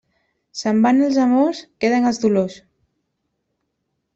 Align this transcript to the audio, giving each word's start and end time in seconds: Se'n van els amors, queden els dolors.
Se'n 0.61 0.79
van 0.85 1.03
els 1.07 1.19
amors, 1.25 1.61
queden 1.85 2.09
els 2.13 2.21
dolors. 2.25 2.59